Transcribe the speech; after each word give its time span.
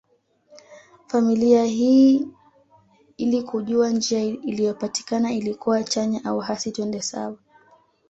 Familia 1.07 1.65
hii 1.65 2.27
ili 3.17 3.43
kujua 3.43 3.89
njia 3.89 4.23
iliyopatikana 4.23 5.31
ilikuwa 5.33 5.83
chanya 5.83 6.25
au 6.25 6.39
hasi 6.39 6.71
twende 6.71 7.01
sawa 7.01 7.37